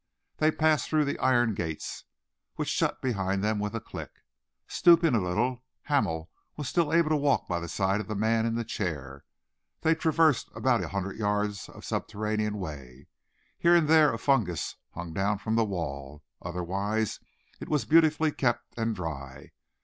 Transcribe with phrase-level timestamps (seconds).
[0.37, 2.05] They passed through the iron gates,
[2.55, 4.09] which shut behind them with a click.
[4.67, 8.47] Stooping a little, Hamel was still able to walk by the side of the man
[8.47, 9.23] in the chair.
[9.81, 13.09] They traversed about a hundred yards of subterranean way.
[13.59, 17.19] Here and there a fungus hung down from the wall, otherwise
[17.59, 19.51] it was beautifully kept and dry.